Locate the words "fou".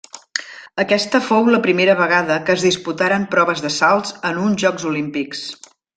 1.25-1.49